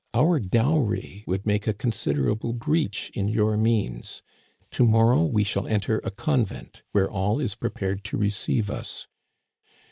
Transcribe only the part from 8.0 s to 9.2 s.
to receive us.'